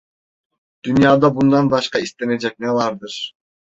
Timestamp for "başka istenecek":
1.71-2.59